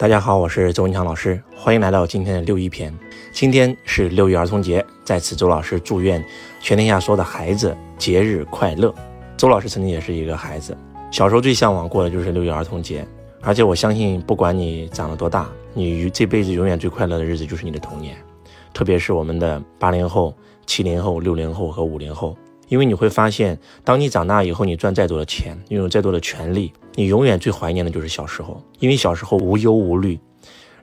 [0.00, 2.96] 大家好，我是周文强老师，欢迎来到今天的六一篇。
[3.32, 6.24] 今天是六一儿童节，在此周老师祝愿
[6.60, 8.94] 全天下所有的孩子节日快乐。
[9.36, 10.78] 周老师曾经也是一个孩子，
[11.10, 13.04] 小时候最向往过的就是六一儿童节，
[13.42, 18.16] 而且我相信，不管你长了多大，你这辈子永远最快乐的日子就是你的童年，
[18.72, 20.32] 特别是我们的八零后、
[20.64, 22.36] 七零后、六零后和五零后。
[22.68, 28.62] 因为你会发现，当你长大以后，你赚再多的钱，拥有再多的权利，你永远最怀念的就是小时候。
[28.78, 30.18] 因为小时候无忧无虑，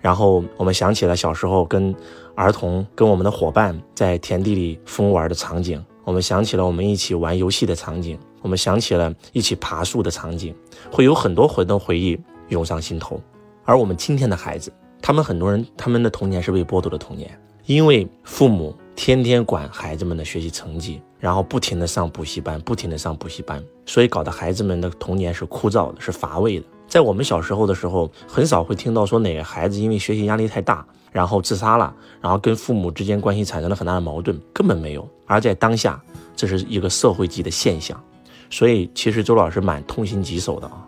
[0.00, 1.94] 然后我们想起了小时候跟
[2.34, 10.54] 儿童、跟我们的伙伴在田地里疯玩的场景，我们想起了我们一起玩游戏的场景，我们想起了一起爬树的场景，
[10.90, 13.20] 会有很多回的回忆涌上心头。
[13.64, 17.30] 而我们今天的孩子，他们很多人他们的童年是被剥夺的童年，
[17.66, 18.74] 因为父母。
[18.96, 26.66] 天天管孩子们的学习成绩，然后不停的上补习班，不停的上补习班，所以搞得孩子们的童年是枯燥的，是乏味的。
[26.86, 35.08] 在我们小时候的时候，很少会听到说哪个孩子因为学习压力太大，然后自杀了，然后跟父母之间关系产生了很大的矛盾，根本没有。
[35.26, 36.00] 而在当下，
[36.36, 38.00] 这是一个社会级的现象，
[38.48, 40.86] 所以其实周老师蛮痛心疾首的啊，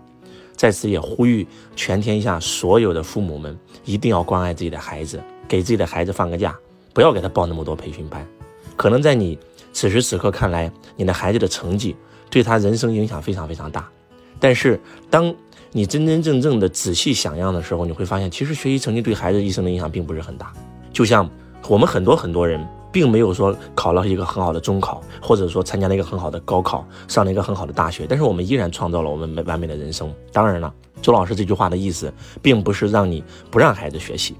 [0.54, 6.56] 在此也呼吁全天下所有的父母们，一定要关爱自己的孩子，给自己的孩子放个假。
[6.96, 8.26] 不要给他报那么多培训班，
[8.74, 9.38] 可能在你
[9.70, 11.94] 此时此刻看来，你的孩子的成绩
[12.30, 13.86] 对他人生影响非常非常大。
[14.40, 14.80] 但是，
[15.10, 15.34] 当
[15.72, 20.50] 你真真正正的仔细想样的时候，你会发现，其实学习成绩对孩子一生的影响并不是很大。
[20.90, 21.28] 就像
[21.68, 30.10] 我们很多很多人，并没有说考了一个很好的中考，或者说参加了一个很好的高考，上了一个很好的大学，但是我们依然创造了我们完美的人生。
[30.32, 30.72] 当然了，
[31.02, 32.10] 周老师这句话的意思，
[32.40, 34.34] 并不是让你不让孩子学习，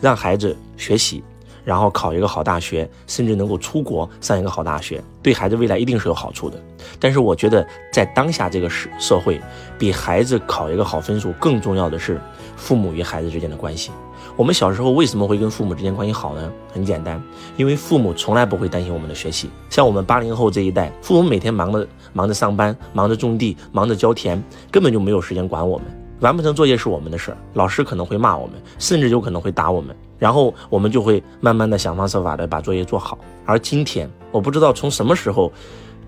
[0.00, 1.22] 让孩子学习。
[1.64, 6.60] 然后考一个好大学，甚至能够出国上一个好大学，对孩子未来一定是有好处的。
[6.98, 9.40] 但是我觉得，在当下这个社社会，
[9.78, 12.20] 比孩子考一个好分数更重要的是
[12.56, 13.90] 父母与孩子之间的关系。
[14.36, 16.50] 我们小时候为什么会跟父母之间关系好呢？
[16.72, 17.22] 很简单，
[17.56, 19.50] 因为父母从来不会担心我们的学习。
[19.68, 25.86] 像我们八零后这一代，父母每天忙着忙着上班，忙着种地，忙着浇田，根本就没有时间管我们。
[26.22, 29.94] 完不成作业是我们的事儿，老师可能会骂我们，甚至有可能会打我们。
[30.20, 33.18] 然后我们就会慢慢的想方设法的把作业做好。
[33.44, 35.52] 而今天，我不知道从什么时候，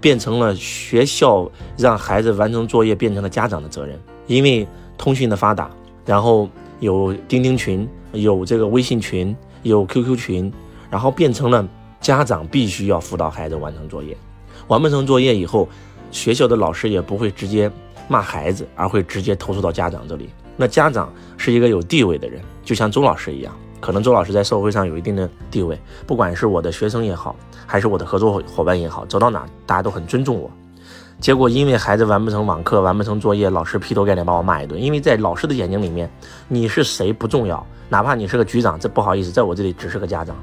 [0.01, 4.01] 变成了学校让孩子完成作业变成了家长的责任。
[4.29, 4.65] 因为
[4.97, 5.69] 通讯的发达，
[6.07, 6.49] 然后
[6.79, 10.53] 有钉钉群，有这个微信群，有 QQ 群，
[10.89, 11.67] 然后变成了
[12.01, 14.17] 家长必须要辅导孩子完成作业。
[14.69, 15.69] 完不成作业以后，
[16.13, 17.69] 学校的老师也不会直接
[18.09, 20.31] 骂孩子，而会直接投诉到家长这里。
[20.57, 23.55] 那家长是一个有地位的人，就像周老师一样。
[23.81, 30.51] 可能周老师在社会上有一定的地位，不管是我的学生也好，还是我的合作伙伴也好，走到哪大家都很尊重我。
[31.21, 34.81] 结果因为孩子完不成网课，完不成作业，老师劈头盖脸把我骂一顿。
[34.81, 36.11] 因为在老师的眼睛里面，
[36.49, 40.35] 你是谁不重要，哪怕你是个局长，这不好意思，在我这里只是个家长。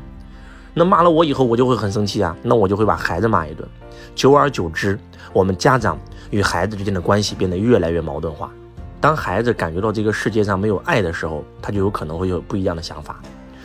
[0.73, 3.67] 那骂了我以后，我就会很生气啊，那我就会把孩子骂一顿。
[4.15, 4.97] 久而久之，
[5.33, 5.99] 我们家长
[6.29, 8.51] 与孩子之间的关系变得越来越矛盾化。
[8.99, 13.19] 当孩子感觉到这个世界上没有爱的时候，他就有可能会有不一样的想法。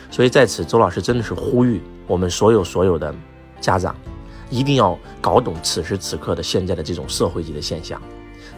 [0.09, 3.13] 所以在此，周老师真的是呼吁我们所有所有的
[3.61, 3.95] 家长，
[4.49, 8.01] 一定要搞懂此时此刻的现在的这种社会级的现象，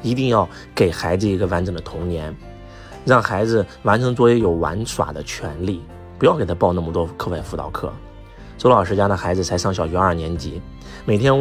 [0.01, 2.35] 一定要给孩子一个完整的童年，
[3.03, 5.81] 让孩子完成作业有玩耍的权利，
[6.17, 7.91] 不要给他报那么多课外辅导课。
[8.59, 10.61] 周老师家的孩子才上小学二年级，
[11.05, 11.33] 每天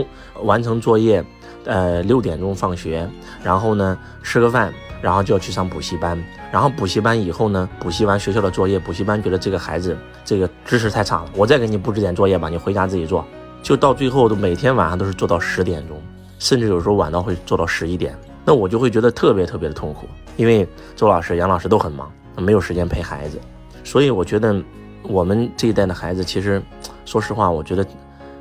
[0.45, 1.23] 完成作业。
[1.65, 3.07] 呃，六点钟放学，
[3.43, 6.19] 然后呢吃个饭，然后就要去上补习班。
[6.51, 13.23] 然后补习班以后呢，补习完学校的作业，补习班觉得这个孩子这个知识太差了，我再给你布置点作业吧，你回家自己做。
[13.63, 16.01] 就到最后都每天晚上都是做到十点钟，
[16.39, 18.17] 甚至有时候晚到会做到十一点。
[18.47, 20.07] 那我就会觉得特别特别的痛苦，
[20.37, 23.39] 因为周老师、杨老师都很忙，没有时间陪孩子。
[23.85, 24.57] 所以我觉得
[25.03, 26.63] 我们这一代的孩子，其实
[27.09, 27.87] 说实话，我觉得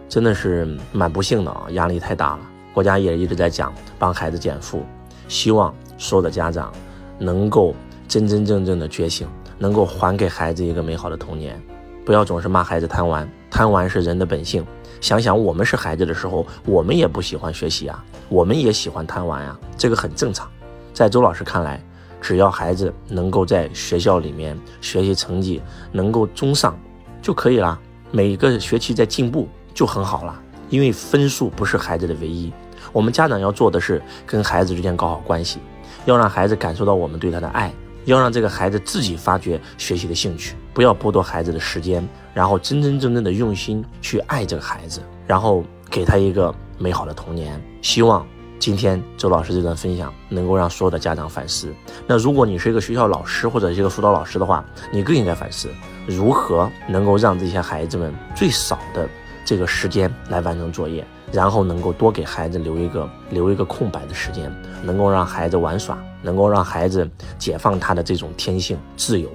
[0.10, 2.40] 真的是蛮不幸的啊，压力太大了。
[2.74, 4.84] 国家也一直在讲帮孩子减负，
[5.30, 6.70] 希望所有的家长
[7.18, 7.74] 能够
[8.10, 9.26] 真真正正的觉醒，
[9.58, 11.58] 能够还给孩子一个美好的童年，
[12.06, 14.66] 不要总是骂孩子贪玩，贪玩是人的本性。
[15.00, 20.46] 想想我们是孩子的时候，我们也不喜欢学习啊，我们也喜欢贪玩啊，这个很正常。
[20.94, 21.82] 在周老师看来，
[22.20, 25.62] 只要孩子能够在学校里面学习成绩
[25.94, 26.78] 能够中上
[27.22, 27.80] 就可以了，
[28.12, 30.40] 每个学期在进步就很好了，
[30.70, 32.52] 因为分数不是孩子的唯一。
[32.94, 35.60] 我们家长要做的是跟孩子之间搞好关系，
[36.06, 37.72] 要让孩子感受到我们对他的爱，
[38.06, 47.62] 要让这个孩子自己发掘学习的兴趣，不要剥夺孩子的时间，然后真真正正的用心去爱这个孩子，然后给他一个美好的童年。
[47.82, 48.26] 希望
[48.68, 51.74] 今天周老师这段分享能够让所有的家长反思。
[52.06, 54.62] 那如果你是一个学校老师或者是一个辅导老师的话，
[54.92, 55.70] 你更应该反思
[56.06, 59.08] 如何能够让这些孩子们最少的
[59.46, 64.54] 这个时间来完成作业，然后能够多给孩子留一个留一个空白的时间，
[64.84, 67.10] 能够让孩子玩耍，能够让孩子
[67.40, 69.30] 解放他的这种天性自由。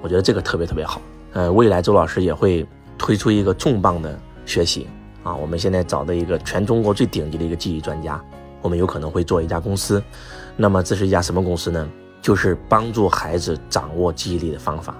[0.00, 1.02] 我觉得这个特别特别好。
[1.32, 2.64] 呃，未来周老师也会
[2.96, 4.86] 推出一个重磅的学习
[5.24, 8.22] 啊，我们现在找的一个全中国最顶级的一个记忆专家。
[8.62, 10.02] 我们有可能会做一家公司，
[10.56, 11.88] 那么这是一家什么公司呢？
[12.22, 14.96] 就是帮助孩子掌握记忆力的方法。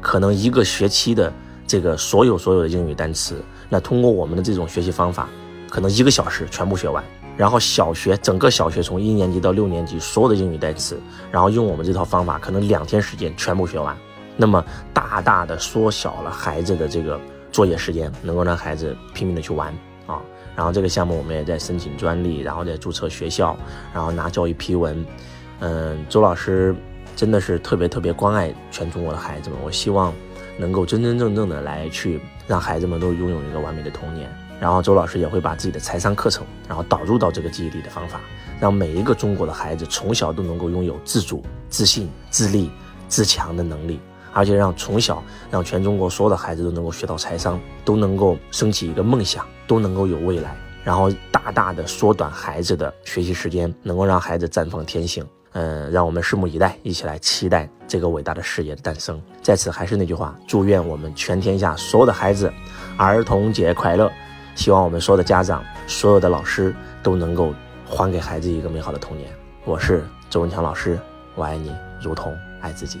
[0.00, 1.32] 可能一个学期的
[1.66, 5.28] 这个所有所有的英语单词，那通过我们的这种学习方法，
[5.68, 7.02] 可能一个小时全部学完。
[7.36, 10.98] 然后小学整个小学从一年级到六年级所有的英语单词，
[11.30, 13.96] 然后用我们这套方法，可能两天时间全部学完。
[14.36, 17.20] 那么大大的缩小了孩子的这个
[17.50, 19.72] 作业时间，能够让孩子拼命的去玩。
[20.58, 23.56] 然后这个项目我们也在申请专利，然后在注册学校，
[23.94, 25.06] 然后拿教育批文。
[25.60, 26.74] 嗯，周老师
[27.14, 29.58] 真的是特别特别关爱全中国的孩子们。
[29.62, 30.12] 我希望
[30.58, 34.28] 能够真真正正的来去让孩子们都拥有一个完美的童年。
[34.60, 38.20] 然后周老师也会把自己的财商课程，然后导入到这个记忆力的方法，
[38.58, 42.68] 让每一个中国的孩子从小都能够拥有自主、自信、自立、
[43.06, 44.00] 自强的能力。
[44.38, 45.20] 而且让从小
[45.50, 55.26] 让全中国所有的孩子都能够学到财商，都能够升起一个梦想，都能够有未来，然后大大的缩短孩子的学习时间，能够让孩子绽放天性。
[55.54, 59.20] 嗯，让我们拭目以待，一起来期待这个伟大的事业的诞生。
[59.42, 62.52] 在此还是那句话，祝愿我们全天下所有的孩子
[62.96, 64.08] 儿童节快乐！
[64.54, 67.52] 希望我们所有的家长、所有的老师都能够
[67.84, 69.28] 还给孩子一个美好的童年。
[69.64, 70.96] 我是周文强老师，
[71.34, 73.00] 我爱你如同爱自己。